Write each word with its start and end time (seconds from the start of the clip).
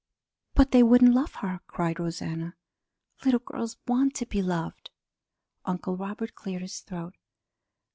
"But 0.55 0.71
they 0.71 0.81
wouldn't 0.81 1.13
love 1.13 1.35
her!" 1.45 1.59
cried 1.67 1.99
Rosanna. 1.99 2.55
"Little 3.23 3.39
girls 3.39 3.77
want 3.85 4.15
to 4.15 4.25
be 4.25 4.41
loved." 4.41 4.89
Uncle 5.63 5.95
Robert 5.95 6.33
cleared 6.33 6.63
his 6.63 6.79
throat. 6.79 7.13